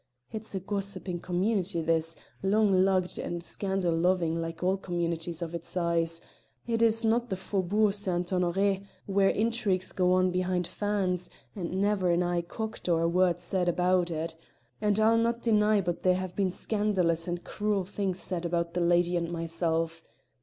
It's 0.31 0.55
a 0.55 0.59
gossiping 0.59 1.19
community 1.19 1.79
this, 1.79 2.15
long 2.41 2.83
lugged 2.83 3.19
and 3.19 3.43
scandal 3.43 3.95
loving 3.95 4.41
like 4.41 4.63
all 4.63 4.75
communities 4.75 5.43
of 5.43 5.53
its 5.53 5.67
size; 5.67 6.21
it 6.65 6.81
is 6.81 7.05
not 7.05 7.29
the 7.29 7.35
Faubourg 7.35 7.93
St. 7.93 8.25
Honoré, 8.27 8.83
where 9.05 9.29
intrigues 9.29 9.91
go 9.91 10.13
on 10.13 10.31
behind 10.31 10.65
fans 10.65 11.29
and 11.55 11.79
never 11.79 12.09
an 12.09 12.23
eye 12.23 12.41
cocked 12.41 12.89
or 12.89 13.03
a 13.03 13.07
word 13.07 13.39
said 13.39 13.69
about 13.69 14.09
it; 14.09 14.35
and 14.81 14.99
I'll 14.99 15.19
not 15.19 15.43
deny 15.43 15.81
but 15.81 16.01
there 16.01 16.15
have 16.15 16.35
been 16.35 16.49
scandalous 16.49 17.27
and 17.27 17.43
cruel 17.43 17.85
things 17.85 18.19
said 18.19 18.43
about 18.43 18.73
the 18.73 18.81
lady 18.81 19.15
and 19.15 19.31
myself. 19.31 20.03